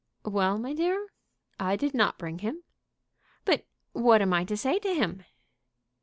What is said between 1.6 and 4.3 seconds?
did not bring him." "But what